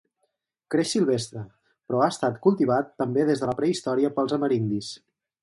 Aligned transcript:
Creix 0.75 0.93
silvestre, 0.95 1.43
però 1.91 1.99
ha 1.99 2.07
estat 2.15 2.39
cultivat 2.47 2.91
també 3.03 3.27
des 3.29 3.45
de 3.45 3.51
la 3.51 3.57
prehistòria 3.61 4.13
pels 4.19 4.37
amerindis. 4.41 4.91